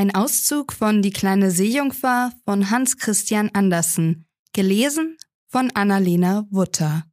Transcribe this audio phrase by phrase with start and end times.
[0.00, 7.04] Ein Auszug von Die kleine Seejungfer von Hans Christian Andersen, gelesen von Annalena Wutter.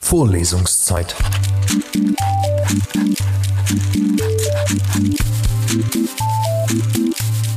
[0.00, 1.14] Vorlesungszeit.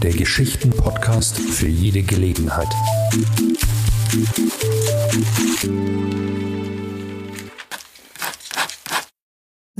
[0.03, 2.69] Der Geschichten-Podcast für jede Gelegenheit.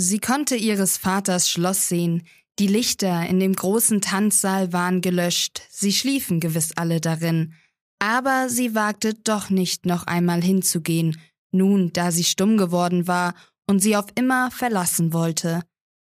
[0.02, 2.24] Sie konnte ihres Vaters Schloss sehen.
[2.58, 5.62] Die Lichter in dem großen Tanzsaal waren gelöscht.
[5.70, 7.54] Sie schliefen gewiss alle darin.
[8.00, 11.20] Aber sie wagte doch nicht noch einmal hinzugehen,
[11.52, 13.34] nun da sie stumm geworden war
[13.68, 15.64] und sie auf immer verlassen wollte.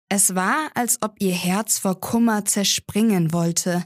[0.08, 3.84] Es war, als ob ihr Herz vor Kummer zerspringen wollte.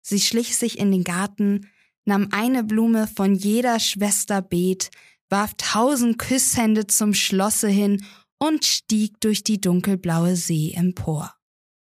[0.00, 1.68] Sie schlich sich in den Garten,
[2.06, 4.90] nahm eine Blume von jeder Schwester Beet,
[5.28, 8.02] warf tausend Küsshände zum Schlosse hin
[8.42, 11.32] und stieg durch die dunkelblaue See empor.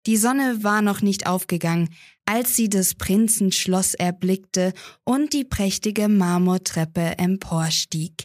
[0.06, 1.90] Die Sonne war noch nicht aufgegangen,
[2.26, 4.72] als sie des Prinzen Schloss erblickte
[5.04, 8.24] und die prächtige Marmortreppe emporstieg.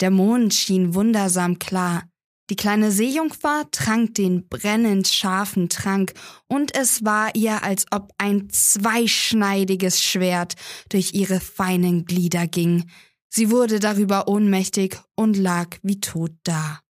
[0.00, 2.04] Der Mond schien wundersam klar.
[2.48, 6.14] Die kleine Seejungfer trank den brennend scharfen Trank,
[6.48, 10.54] und es war ihr, als ob ein zweischneidiges Schwert
[10.88, 12.88] durch ihre feinen Glieder ging.
[13.28, 16.80] Sie wurde darüber ohnmächtig und lag wie tot da.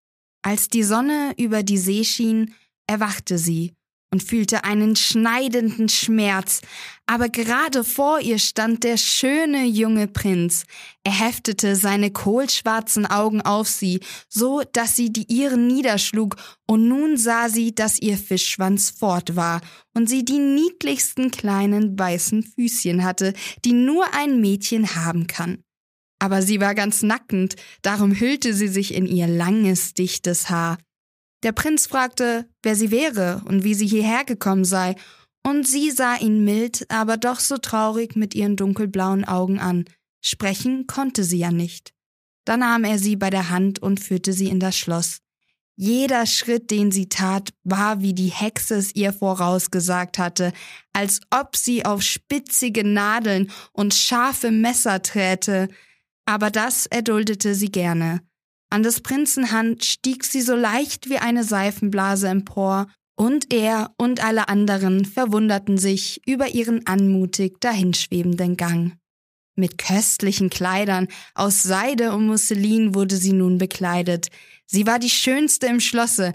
[0.47, 2.55] Als die Sonne über die See schien,
[2.86, 3.75] erwachte sie
[4.12, 6.61] und fühlte einen schneidenden Schmerz,
[7.05, 10.62] aber gerade vor ihr stand der schöne junge Prinz.
[11.02, 16.36] Er heftete seine kohlschwarzen Augen auf sie, so dass sie die ihren niederschlug,
[16.69, 19.62] und nun sah sie, dass ihr Fischschwanz fort war
[19.94, 23.33] und sie die niedlichsten kleinen weißen Füßchen hatte,
[23.64, 25.66] die nur ein Mädchen haben kann.
[26.27, 30.77] Aber sie war ganz nackend, darum hüllte sie sich in ihr langes, dichtes Haar.
[31.45, 34.97] Der Prinz fragte, wer sie wäre und wie sie hierher gekommen sei,
[35.47, 39.85] und sie sah ihn mild, aber doch so traurig mit ihren dunkelblauen Augen an.
[40.21, 41.92] Sprechen konnte sie ja nicht.
[42.45, 45.19] Da nahm er sie bei der Hand und führte sie in das Schloss.
[45.77, 50.53] Jeder Schritt, den sie tat, war, wie die Hexe es ihr vorausgesagt hatte,
[50.92, 55.69] als ob sie auf spitzige Nadeln und scharfe Messer träte,
[56.27, 58.20] aber das erduldete sie gerne.
[58.69, 62.89] An des Prinzen Hand stieg sie so leicht wie eine Seifenblase empor,
[63.19, 68.98] und er und alle anderen verwunderten sich über ihren anmutig dahinschwebenden Gang.
[69.57, 74.29] Mit köstlichen Kleidern aus Seide und Musselin wurde sie nun bekleidet.
[74.67, 76.35] Sie war die schönste im Schlosse,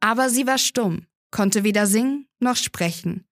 [0.00, 3.24] aber sie war stumm, konnte weder singen noch sprechen.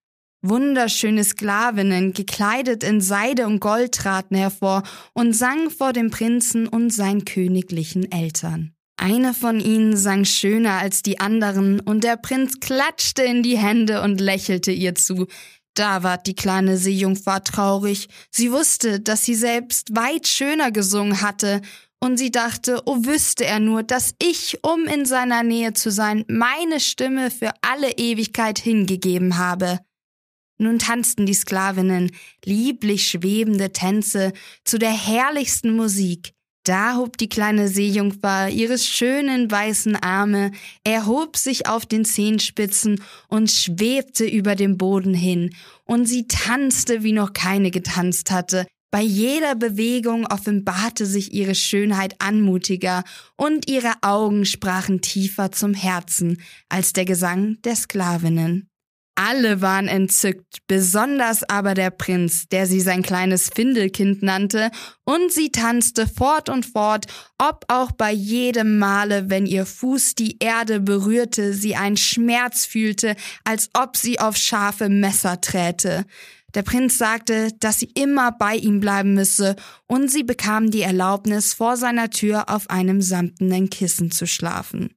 [0.49, 6.91] Wunderschöne Sklavinnen, gekleidet in Seide und Gold, traten hervor und sangen vor dem Prinzen und
[6.91, 8.73] seinen königlichen Eltern.
[8.97, 14.03] Eine von ihnen sang schöner als die anderen, und der Prinz klatschte in die Hände
[14.03, 15.27] und lächelte ihr zu.
[15.75, 18.09] Da ward die kleine Seejungfer traurig.
[18.31, 21.61] Sie wusste, dass sie selbst weit schöner gesungen hatte,
[21.99, 26.25] und sie dachte, oh wüsste er nur, dass ich, um in seiner Nähe zu sein,
[26.29, 29.81] meine Stimme für alle Ewigkeit hingegeben habe.
[30.59, 32.11] Nun tanzten die Sklavinnen
[32.45, 34.33] lieblich schwebende Tänze
[34.65, 36.33] zu der herrlichsten Musik.
[36.67, 40.51] Da hob die kleine Seejungfer ihre schönen weißen Arme,
[40.83, 47.13] erhob sich auf den Zehenspitzen und schwebte über dem Boden hin, und sie tanzte, wie
[47.13, 48.67] noch keine getanzt hatte.
[48.91, 53.05] Bei jeder Bewegung offenbarte sich ihre Schönheit anmutiger,
[53.37, 58.69] und ihre Augen sprachen tiefer zum Herzen als der Gesang der Sklavinnen.
[59.19, 64.71] Alle waren entzückt, besonders aber der Prinz, der sie sein kleines Findelkind nannte,
[65.05, 67.07] und sie tanzte fort und fort,
[67.39, 73.17] ob auch bei jedem Male, wenn ihr Fuß die Erde berührte, sie einen Schmerz fühlte,
[73.43, 76.05] als ob sie auf scharfe Messer träte.
[76.55, 79.57] Der Prinz sagte, dass sie immer bei ihm bleiben müsse,
[79.87, 84.91] und sie bekam die Erlaubnis, vor seiner Tür auf einem samtenen Kissen zu schlafen.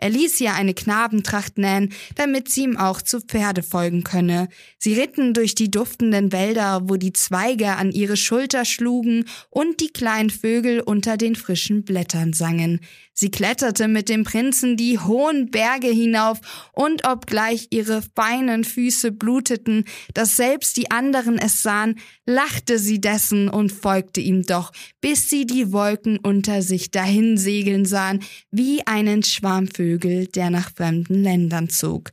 [0.00, 4.48] Er ließ ihr eine Knabentracht nähen, damit sie ihm auch zu Pferde folgen könne.
[4.78, 9.90] Sie ritten durch die duftenden Wälder, wo die Zweige an ihre Schulter schlugen und die
[9.90, 12.80] kleinen Vögel unter den frischen Blättern sangen.
[13.12, 16.40] Sie kletterte mit dem Prinzen die hohen Berge hinauf,
[16.72, 19.84] und obgleich ihre feinen Füße bluteten,
[20.14, 24.72] dass selbst die anderen es sahen, lachte sie dessen und folgte ihm doch,
[25.02, 28.20] bis sie die Wolken unter sich dahin segeln sahen,
[28.50, 32.12] wie einen Schwarm Vögel, der nach fremden Ländern zog.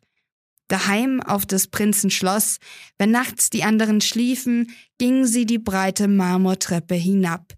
[0.68, 2.57] Daheim auf des Prinzen Schloss,
[2.97, 7.53] wenn nachts die anderen schliefen, ging sie die breite Marmortreppe hinab.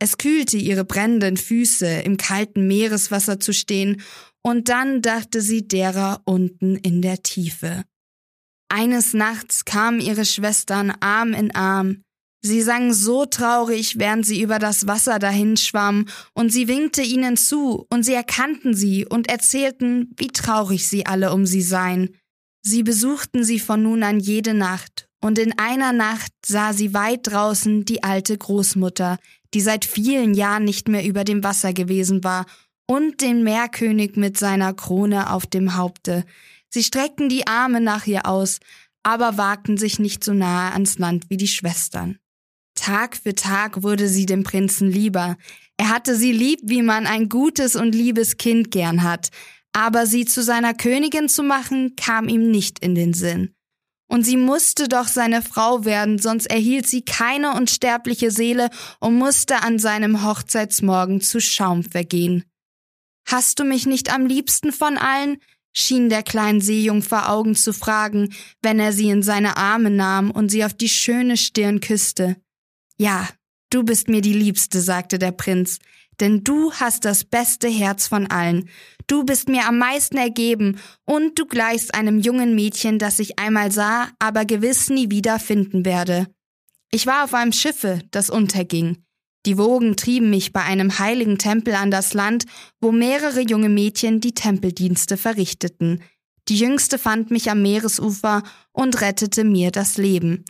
[0.00, 4.02] Es kühlte ihre brennenden Füße, im kalten Meereswasser zu stehen,
[4.42, 7.84] und dann dachte sie derer unten in der Tiefe.
[8.68, 12.02] Eines Nachts kamen ihre Schwestern Arm in Arm.
[12.40, 17.86] Sie sangen so traurig, während sie über das Wasser dahinschwammen, und sie winkte ihnen zu,
[17.90, 22.10] und sie erkannten sie und erzählten, wie traurig sie alle um sie seien.
[22.62, 27.26] Sie besuchten sie von nun an jede Nacht, und in einer Nacht sah sie weit
[27.26, 29.18] draußen die alte Großmutter,
[29.52, 32.46] die seit vielen Jahren nicht mehr über dem Wasser gewesen war,
[32.86, 36.24] und den Meerkönig mit seiner Krone auf dem Haupte.
[36.70, 38.60] Sie streckten die Arme nach ihr aus,
[39.02, 42.18] aber wagten sich nicht so nahe ans Land wie die Schwestern.
[42.80, 45.36] Tag für Tag wurde sie dem Prinzen lieber.
[45.76, 49.28] Er hatte sie lieb, wie man ein gutes und liebes Kind gern hat,
[49.72, 53.54] aber sie zu seiner Königin zu machen, kam ihm nicht in den Sinn.
[54.10, 58.70] Und sie musste doch seine Frau werden, sonst erhielt sie keine unsterbliche Seele
[59.00, 62.44] und musste an seinem Hochzeitsmorgen zu Schaum vergehen.
[63.26, 65.38] Hast du mich nicht am liebsten von allen?
[65.74, 70.48] schien der kleinen Seejungfer Augen zu fragen, wenn er sie in seine Arme nahm und
[70.48, 72.36] sie auf die schöne Stirn küsste.
[72.98, 73.28] Ja,
[73.70, 75.78] du bist mir die Liebste, sagte der Prinz,
[76.20, 78.68] denn du hast das beste Herz von allen.
[79.06, 83.70] Du bist mir am meisten ergeben und du gleichst einem jungen Mädchen, das ich einmal
[83.70, 86.26] sah, aber gewiss nie wieder finden werde.
[86.90, 89.04] Ich war auf einem Schiffe, das unterging.
[89.46, 92.44] Die Wogen trieben mich bei einem heiligen Tempel an das Land,
[92.80, 96.02] wo mehrere junge Mädchen die Tempeldienste verrichteten.
[96.48, 98.42] Die jüngste fand mich am Meeresufer
[98.72, 100.44] und rettete mir das Leben.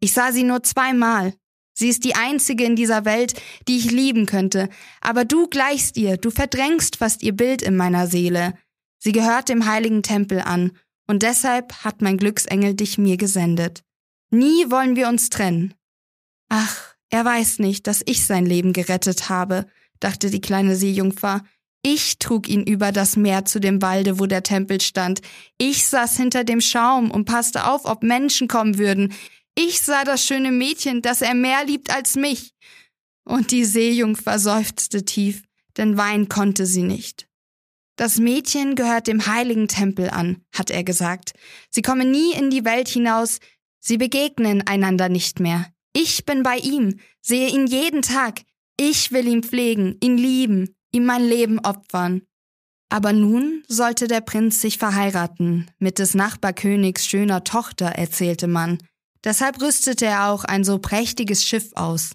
[0.00, 1.34] Ich sah sie nur zweimal.
[1.82, 3.34] Sie ist die einzige in dieser Welt,
[3.66, 4.68] die ich lieben könnte,
[5.00, 8.54] aber du gleichst ihr, du verdrängst fast ihr Bild in meiner Seele.
[8.98, 13.82] Sie gehört dem heiligen Tempel an, und deshalb hat mein Glücksengel dich mir gesendet.
[14.30, 15.74] Nie wollen wir uns trennen.
[16.48, 19.66] Ach, er weiß nicht, dass ich sein Leben gerettet habe,
[19.98, 21.42] dachte die kleine Seejungfer.
[21.82, 25.20] Ich trug ihn über das Meer zu dem Walde, wo der Tempel stand.
[25.58, 29.12] Ich saß hinter dem Schaum und passte auf, ob Menschen kommen würden.
[29.54, 32.52] Ich sah das schöne Mädchen, das er mehr liebt als mich.
[33.24, 35.42] Und die Seejungfer seufzte tief,
[35.76, 37.28] denn weinen konnte sie nicht.
[37.96, 41.34] Das Mädchen gehört dem heiligen Tempel an, hat er gesagt.
[41.70, 43.38] Sie kommen nie in die Welt hinaus,
[43.80, 45.66] sie begegnen einander nicht mehr.
[45.92, 48.42] Ich bin bei ihm, sehe ihn jeden Tag.
[48.78, 52.22] Ich will ihn pflegen, ihn lieben, ihm mein Leben opfern.
[52.88, 58.78] Aber nun sollte der Prinz sich verheiraten, mit des Nachbarkönigs schöner Tochter, erzählte man.
[59.24, 62.12] Deshalb rüstete er auch ein so prächtiges Schiff aus.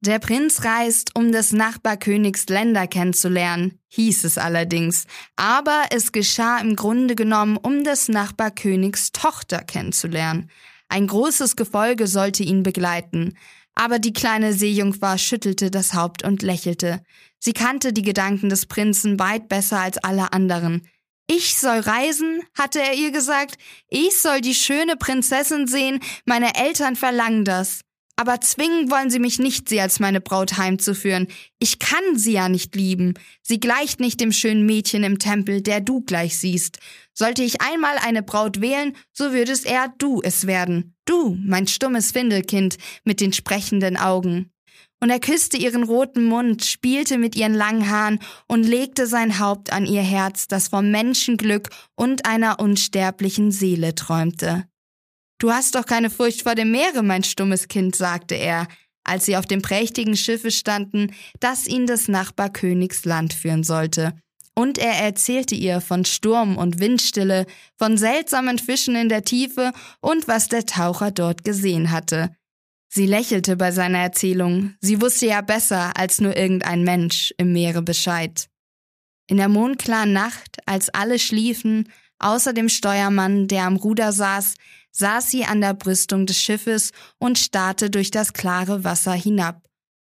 [0.00, 5.06] Der Prinz reist, um des Nachbarkönigs Länder kennenzulernen, hieß es allerdings,
[5.36, 10.50] aber es geschah im Grunde genommen, um des Nachbarkönigs Tochter kennenzulernen.
[10.88, 13.38] Ein großes Gefolge sollte ihn begleiten,
[13.74, 17.02] aber die kleine Seejungfer schüttelte das Haupt und lächelte.
[17.38, 20.86] Sie kannte die Gedanken des Prinzen weit besser als alle anderen.
[21.26, 23.56] Ich soll reisen, hatte er ihr gesagt,
[23.88, 27.80] ich soll die schöne Prinzessin sehen, meine Eltern verlangen das.
[28.16, 31.26] Aber zwingen wollen sie mich nicht, sie als meine Braut heimzuführen.
[31.58, 33.14] Ich kann sie ja nicht lieben.
[33.42, 36.78] Sie gleicht nicht dem schönen Mädchen im Tempel, der du gleich siehst.
[37.12, 40.94] Sollte ich einmal eine Braut wählen, so würdest er du es werden.
[41.06, 44.53] Du, mein stummes Findelkind mit den sprechenden Augen.
[45.04, 49.70] Und er küsste ihren roten Mund, spielte mit ihren langen Haaren und legte sein Haupt
[49.70, 54.64] an ihr Herz, das vom Menschenglück und einer unsterblichen Seele träumte.
[55.38, 58.66] Du hast doch keine Furcht vor dem Meere, mein stummes Kind, sagte er,
[59.04, 64.14] als sie auf dem prächtigen Schiffe standen, das ihn des Nachbarkönigs Land führen sollte.
[64.54, 67.44] Und er erzählte ihr von Sturm und Windstille,
[67.76, 72.34] von seltsamen Fischen in der Tiefe und was der Taucher dort gesehen hatte.
[72.96, 77.82] Sie lächelte bei seiner Erzählung, sie wusste ja besser als nur irgendein Mensch im Meere
[77.82, 78.48] Bescheid.
[79.26, 81.88] In der mondklaren Nacht, als alle schliefen,
[82.20, 84.54] außer dem Steuermann, der am Ruder saß,
[84.92, 89.66] saß sie an der Brüstung des Schiffes und starrte durch das klare Wasser hinab.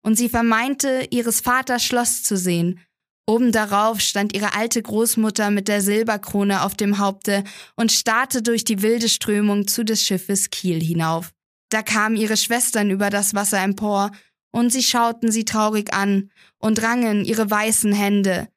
[0.02, 2.80] Und sie vermeinte, ihres Vaters Schloss zu sehen.
[3.26, 7.44] Oben darauf stand ihre alte Großmutter mit der Silberkrone auf dem Haupte
[7.76, 11.30] und starrte durch die wilde Strömung zu des Schiffes Kiel hinauf.
[11.70, 14.10] Da kamen ihre Schwestern über das Wasser empor,
[14.52, 18.48] und sie schauten sie traurig an und rangen ihre weißen Hände.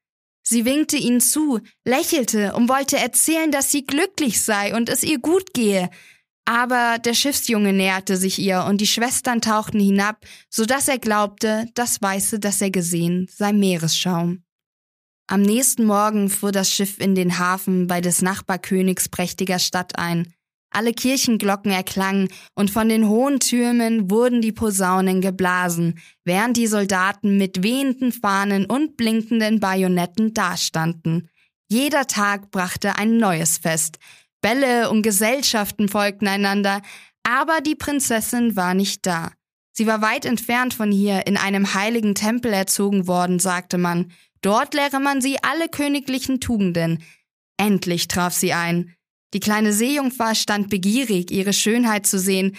[0.46, 5.20] Sie winkte ihnen zu, lächelte und wollte erzählen, dass sie glücklich sei und es ihr
[5.20, 5.90] gut gehe,
[6.46, 11.68] aber der Schiffsjunge näherte sich ihr und die Schwestern tauchten hinab, so dass er glaubte,
[11.74, 14.44] das Weiße, das er gesehen, sei Meeresschaum.
[15.28, 20.34] Am nächsten Morgen fuhr das Schiff in den Hafen bei des Nachbarkönigs prächtiger Stadt ein.
[20.76, 27.38] Alle Kirchenglocken erklangen und von den hohen Türmen wurden die Posaunen geblasen, während die Soldaten
[27.38, 31.30] mit wehenden Fahnen und blinkenden Bajonetten dastanden.
[31.70, 34.00] Jeder Tag brachte ein neues Fest,
[34.42, 36.82] Bälle und Gesellschaften folgten einander,
[37.24, 39.32] aber die Prinzessin war nicht da.
[39.72, 44.12] Sie war weit entfernt von hier, in einem heiligen Tempel erzogen worden, sagte man.
[44.42, 47.02] Dort lehre man sie alle königlichen Tugenden.
[47.58, 48.94] Endlich traf sie ein.
[49.34, 52.56] Die kleine Seejungfer stand begierig, ihre Schönheit zu sehen,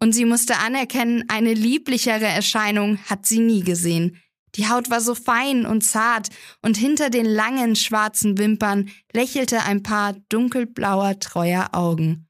[0.00, 4.20] und sie musste anerkennen, eine lieblichere Erscheinung hat sie nie gesehen.
[4.56, 6.28] Die Haut war so fein und zart,
[6.60, 12.26] und hinter den langen schwarzen Wimpern lächelte ein paar dunkelblauer, treuer Augen.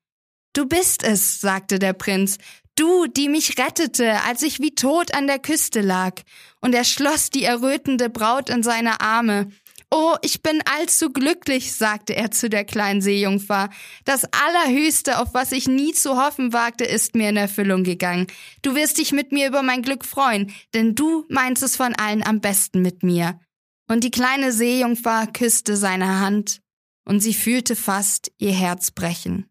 [0.53, 2.37] Du bist es, sagte der Prinz,
[2.77, 6.21] du, die mich rettete, als ich wie tot an der Küste lag.
[6.61, 9.51] Und er schloss die errötende Braut in seine Arme.
[9.95, 13.69] Oh, ich bin allzu glücklich, sagte er zu der kleinen Seejungfer.
[14.07, 18.27] Das Allerhöchste, auf was ich nie zu hoffen wagte, ist mir in Erfüllung gegangen.
[18.63, 22.23] Du wirst dich mit mir über mein Glück freuen, denn du meinst es von allen
[22.23, 23.39] am besten mit mir.
[23.87, 26.63] Und die kleine Seejungfer küsste seine Hand,
[27.05, 29.51] und sie fühlte fast ihr Herz brechen.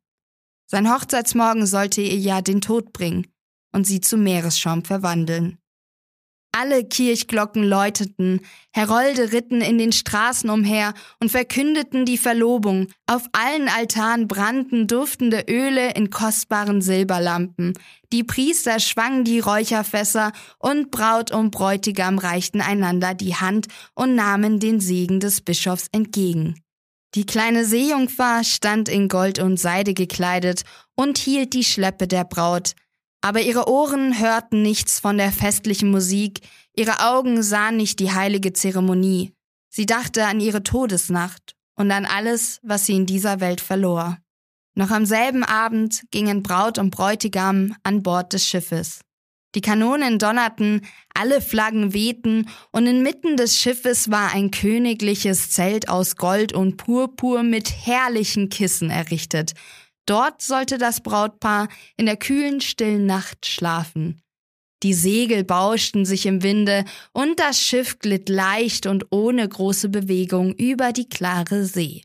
[0.65, 3.27] Sein Hochzeitsmorgen sollte ihr ja den Tod bringen
[3.74, 5.61] und sie zu Meeresschaum verwandeln.
[6.53, 8.41] Alle Kirchglocken läuteten,
[8.74, 12.88] Herolde ritten in den Straßen umher und verkündeten die Verlobung.
[13.08, 17.74] Auf allen Altaren brannten duftende Öle in kostbaren Silberlampen.
[18.12, 24.60] Die Priester schwangen die Räucherfässer und Braut und Bräutigam reichten einander die Hand und nahmen
[24.60, 26.62] den Segen des Bischofs entgegen.
[27.15, 30.63] Die kleine Seejungfer stand in Gold und Seide gekleidet
[30.96, 32.74] und hielt die Schleppe der Braut.
[33.22, 36.42] Aber ihre Ohren hörten nichts von der festlichen Musik,
[36.75, 39.34] ihre Augen sahen nicht die heilige Zeremonie.
[39.70, 44.18] Sie dachte an ihre Todesnacht und an alles, was sie in dieser Welt verlor.
[44.74, 49.01] Noch am selben Abend gingen Braut und Bräutigam an Bord des Schiffes.
[49.54, 50.82] Die Kanonen donnerten,
[51.13, 57.44] alle Flaggen wehten, und inmitten des Schiffes war ein königliches Zelt aus Gold und Purpur
[57.44, 59.54] mit herrlichen Kissen errichtet,
[60.05, 61.67] Dort sollte das Brautpaar
[61.98, 64.22] in der kühlen, stillen Nacht schlafen.
[64.84, 70.53] Die Segel bauschten sich im Winde und das Schiff glitt leicht und ohne große Bewegung
[70.53, 72.03] über die klare See.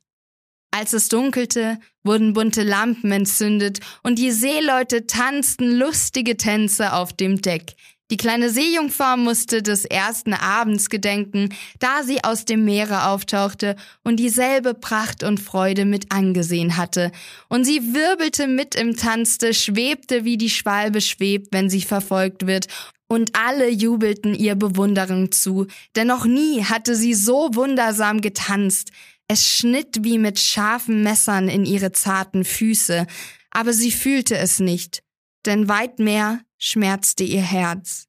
[0.70, 7.40] Als es dunkelte, wurden bunte Lampen entzündet und die Seeleute tanzten lustige Tänze auf dem
[7.40, 7.76] Deck,
[8.10, 11.48] die kleine Seejungfrau musste des ersten Abends gedenken,
[11.80, 17.10] da sie aus dem Meere auftauchte und dieselbe Pracht und Freude mit angesehen hatte.
[17.48, 22.68] Und sie wirbelte mit im Tanzte, schwebte wie die Schwalbe schwebt, wenn sie verfolgt wird.
[23.08, 28.90] Und alle jubelten ihr Bewunderung zu, denn noch nie hatte sie so wundersam getanzt.
[29.28, 33.06] Es schnitt wie mit scharfen Messern in ihre zarten Füße,
[33.50, 35.02] aber sie fühlte es nicht,
[35.44, 38.06] denn weit mehr schmerzte ihr Herz.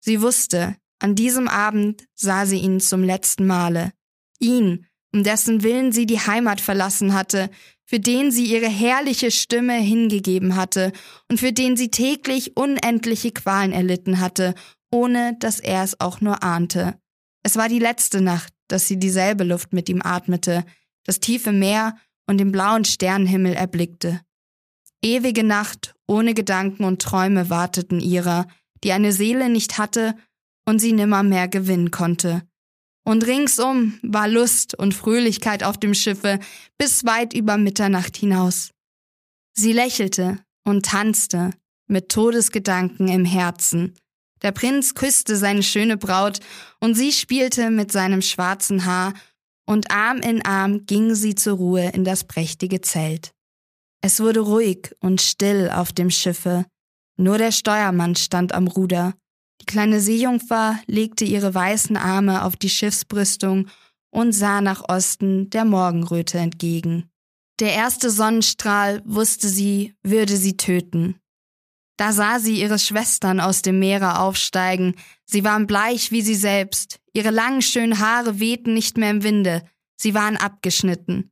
[0.00, 3.92] Sie wusste, an diesem Abend sah sie ihn zum letzten Male.
[4.38, 7.50] Ihn, um dessen Willen sie die Heimat verlassen hatte,
[7.84, 10.92] für den sie ihre herrliche Stimme hingegeben hatte
[11.30, 14.54] und für den sie täglich unendliche Qualen erlitten hatte,
[14.90, 16.98] ohne dass er es auch nur ahnte.
[17.42, 20.64] Es war die letzte Nacht, dass sie dieselbe Luft mit ihm atmete,
[21.04, 21.96] das tiefe Meer
[22.26, 24.20] und den blauen Sternenhimmel erblickte.
[25.04, 28.46] Ewige Nacht ohne Gedanken und Träume warteten ihrer,
[28.82, 30.14] die eine Seele nicht hatte
[30.64, 32.40] und sie nimmermehr gewinnen konnte.
[33.04, 36.40] Und ringsum war Lust und Fröhlichkeit auf dem Schiffe
[36.78, 38.70] bis weit über Mitternacht hinaus.
[39.52, 41.50] Sie lächelte und tanzte
[41.86, 43.92] mit Todesgedanken im Herzen.
[44.40, 46.40] Der Prinz küsste seine schöne Braut
[46.80, 49.12] und sie spielte mit seinem schwarzen Haar
[49.66, 53.34] und Arm in Arm ging sie zur Ruhe in das prächtige Zelt.
[54.06, 56.66] Es wurde ruhig und still auf dem Schiffe.
[57.16, 59.14] Nur der Steuermann stand am Ruder.
[59.62, 63.68] Die kleine Seejungfer legte ihre weißen Arme auf die Schiffsbrüstung
[64.10, 67.08] und sah nach Osten der Morgenröte entgegen.
[67.60, 71.18] Der erste Sonnenstrahl, wusste sie, würde sie töten.
[71.96, 74.96] Da sah sie ihre Schwestern aus dem Meere aufsteigen.
[75.24, 77.00] Sie waren bleich wie sie selbst.
[77.14, 79.62] Ihre langen, schönen Haare wehten nicht mehr im Winde.
[79.96, 81.30] Sie waren abgeschnitten.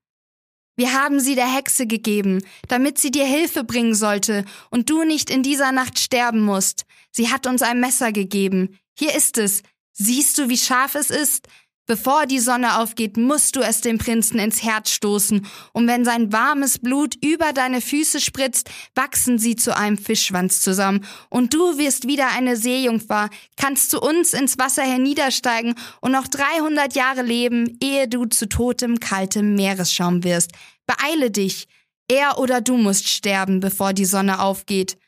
[0.76, 5.30] Wir haben sie der Hexe gegeben, damit sie dir Hilfe bringen sollte und du nicht
[5.30, 6.84] in dieser Nacht sterben musst.
[7.10, 8.78] Sie hat uns ein Messer gegeben.
[8.98, 9.62] Hier ist es.
[9.92, 11.48] Siehst du, wie scharf es ist?
[11.86, 16.32] Bevor die Sonne aufgeht, musst du es dem Prinzen ins Herz stoßen, und wenn sein
[16.32, 22.06] warmes Blut über deine Füße spritzt, wachsen sie zu einem Fischschwanz zusammen, und du wirst
[22.06, 28.06] wieder eine Seejungfer, kannst zu uns ins Wasser herniedersteigen und noch 300 Jahre leben, ehe
[28.06, 30.52] du zu totem, kaltem Meeresschaum wirst.
[30.86, 31.66] Beeile dich,
[32.08, 34.98] er oder du musst sterben, bevor die Sonne aufgeht.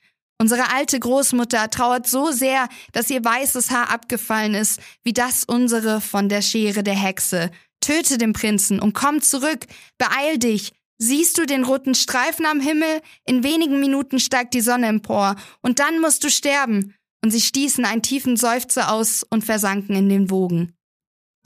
[0.45, 6.03] Unsere alte Großmutter trauert so sehr, dass ihr weißes Haar abgefallen ist, wie das unsere
[6.03, 7.51] von der Schere der Hexe.
[7.81, 9.65] Töte den Prinzen und komm zurück.
[9.97, 10.73] Beeil dich.
[10.99, 13.01] Siehst du den roten Streifen am Himmel?
[13.25, 16.95] In wenigen Minuten steigt die Sonne empor, und dann musst du sterben.
[17.23, 20.75] Und sie stießen einen tiefen Seufzer aus und versanken in den Wogen.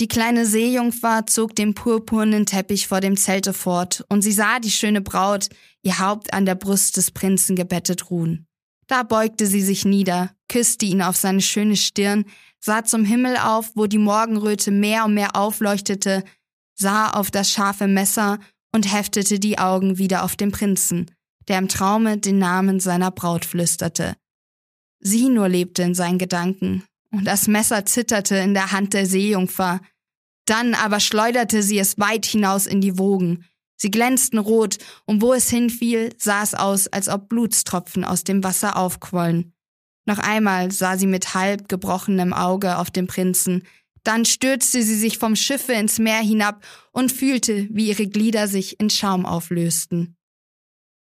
[0.01, 4.73] Die kleine Seejungfer zog den purpurnen Teppich vor dem Zelte fort, und sie sah die
[4.73, 5.51] schöne Braut,
[5.83, 8.48] ihr Haupt an der Brust des Prinzen gebettet ruhen.
[8.89, 12.25] Da beugte sie sich nieder, küsste ihn auf seine schöne Stirn,
[12.59, 16.25] sah zum Himmel auf, wo die Morgenröte mehr und mehr aufleuchtete,
[16.75, 18.39] sah auf das scharfe Messer
[18.73, 21.11] und heftete die Augen wieder auf den Prinzen,
[21.49, 24.17] der im Traume den Namen seiner Braut flüsterte.
[25.01, 29.81] Sie nur lebte in seinen Gedanken, und das Messer zitterte in der Hand der Seejungfer.
[30.47, 33.45] Dann aber schleuderte sie es weit hinaus in die Wogen.
[33.81, 38.45] Sie glänzten rot, und wo es hinfiel, sah es aus, als ob Blutstropfen aus dem
[38.45, 39.55] Wasser aufquollen.
[40.05, 43.63] Noch einmal sah sie mit halb gebrochenem Auge auf den Prinzen,
[44.05, 48.81] dann stürzte sie sich vom Schiffe ins Meer hinab und fühlte, wie ihre Glieder sich
[48.81, 50.17] in Schaum auflösten.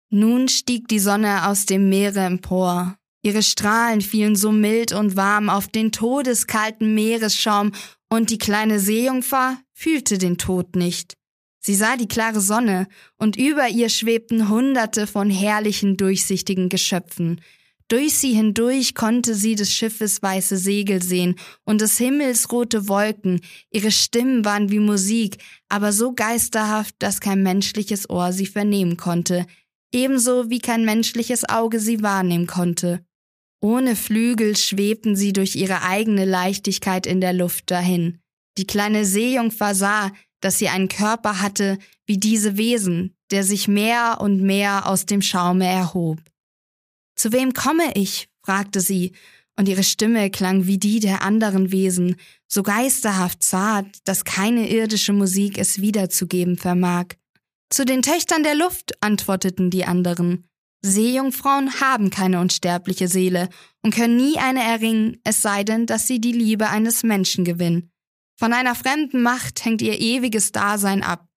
[0.09, 2.95] Nun stieg die Sonne aus dem Meere empor.
[3.21, 7.73] Ihre Strahlen fielen so mild und warm auf den todeskalten Meeresschaum,
[8.07, 11.17] und die kleine Seejungfer fühlte den Tod nicht.
[11.65, 17.41] Sie sah die klare Sonne, und über ihr schwebten Hunderte von herrlichen, durchsichtigen Geschöpfen,
[17.87, 23.41] durch sie hindurch konnte sie des Schiffes weiße Segel sehen und des Himmels rote Wolken.
[23.71, 29.47] Ihre Stimmen waren wie Musik, aber so geisterhaft, dass kein menschliches Ohr sie vernehmen konnte,
[29.91, 33.03] ebenso wie kein menschliches Auge sie wahrnehmen konnte.
[33.59, 38.19] Ohne Flügel schwebten sie durch ihre eigene Leichtigkeit in der Luft dahin.
[38.59, 40.11] Die kleine Seejungfer sah,
[40.45, 45.23] dass sie einen Körper hatte wie diese Wesen, der sich mehr und mehr aus dem
[45.23, 46.19] Schaume erhob.
[47.15, 48.29] Zu wem komme ich?
[48.43, 49.13] fragte sie,
[49.57, 55.13] und ihre Stimme klang wie die der anderen Wesen, so geisterhaft zart, dass keine irdische
[55.13, 57.15] Musik es wiederzugeben vermag.
[57.71, 60.47] Zu den Töchtern der Luft, antworteten die anderen.
[60.83, 63.49] Seejungfrauen haben keine unsterbliche Seele
[63.81, 67.89] und können nie eine erringen, es sei denn, dass sie die Liebe eines Menschen gewinnen.
[68.37, 71.27] Von einer fremden Macht hängt ihr ewiges Dasein ab.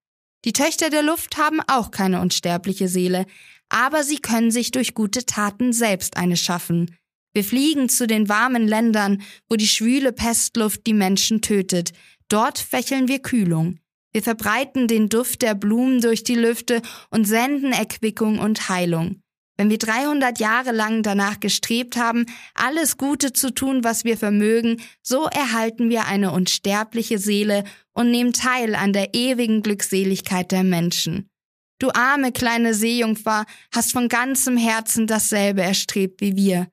[0.45, 3.25] Die Töchter der Luft haben auch keine unsterbliche Seele,
[3.69, 6.95] aber sie können sich durch gute Taten selbst eine schaffen.
[7.33, 11.91] Wir fliegen zu den warmen Ländern, wo die schwüle Pestluft die Menschen tötet.
[12.27, 13.79] Dort fächeln wir Kühlung.
[14.11, 16.81] Wir verbreiten den Duft der Blumen durch die Lüfte
[17.11, 19.21] und senden Erquickung und Heilung.
[19.59, 24.81] Wenn wir 300 Jahre lang danach gestrebt haben, alles Gute zu tun, was wir vermögen,
[25.01, 31.29] so erhalten wir eine unsterbliche Seele und nehmen teil an der ewigen Glückseligkeit der Menschen.
[31.77, 33.45] Du arme kleine Seejungfer
[33.75, 36.69] hast von ganzem Herzen dasselbe erstrebt wie wir.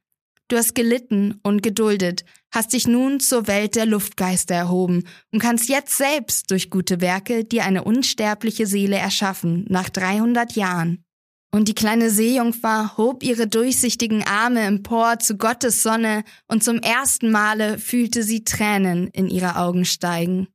[0.46, 5.68] Du hast gelitten und geduldet, hast dich nun zur Welt der Luftgeister erhoben und kannst
[5.68, 11.02] jetzt selbst durch gute Werke dir eine unsterbliche Seele erschaffen, nach 300 Jahren.
[11.56, 17.30] Und die kleine Seejungfer hob ihre durchsichtigen Arme empor zu Gottes Sonne und zum ersten
[17.30, 20.48] Male fühlte sie Tränen in ihre Augen steigen.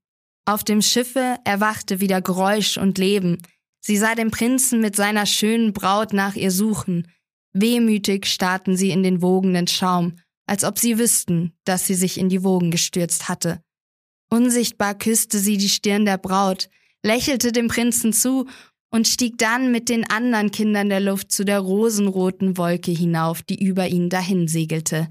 [0.46, 3.40] Auf dem Schiffe erwachte wieder Geräusch und Leben,
[3.84, 7.08] Sie sah den Prinzen mit seiner schönen Braut nach ihr suchen.
[7.52, 12.30] Wehmütig starrten sie in den wogenden Schaum, als ob sie wüssten, dass sie sich in
[12.30, 13.64] die Wogen gestürzt hatte.
[14.30, 16.70] Unsichtbar küsste sie die Stirn der Braut,
[17.04, 18.48] lächelte dem Prinzen zu
[18.92, 23.64] und stieg dann mit den anderen Kindern der Luft zu der rosenroten Wolke hinauf, die
[23.64, 25.08] über ihnen dahin segelte.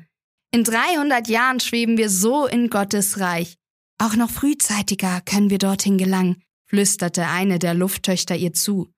[0.52, 3.56] In 300 Jahren schweben wir so in Gottes Reich.
[3.98, 8.92] Auch noch frühzeitiger können wir dorthin gelangen flüsterte eine der Lufttöchter ihr zu.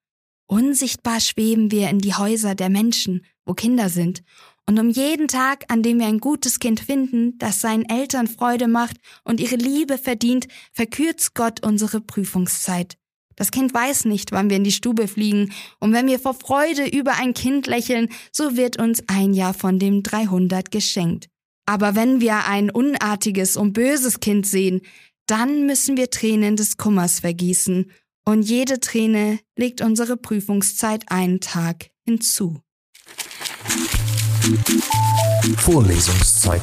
[0.46, 4.22] Unsichtbar schweben wir in die Häuser der Menschen, wo Kinder sind,
[4.68, 8.68] und um jeden Tag, an dem wir ein gutes Kind finden, das seinen Eltern Freude
[8.68, 12.96] macht und ihre Liebe verdient, verkürzt Gott unsere Prüfungszeit.
[13.36, 16.86] Das Kind weiß nicht, wann wir in die Stube fliegen, und wenn wir vor Freude
[16.86, 21.28] über ein Kind lächeln, so wird uns ein Jahr von dem 300 geschenkt.
[21.66, 24.80] Aber wenn wir ein unartiges und böses Kind sehen,
[25.26, 27.90] dann müssen wir Tränen des Kummers vergießen,
[28.24, 32.60] und jede Träne legt unsere Prüfungszeit einen Tag hinzu.
[35.56, 36.62] Vorlesungszeit.